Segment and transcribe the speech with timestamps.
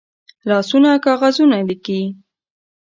[0.49, 1.99] لاسونه کاغذونه لیکي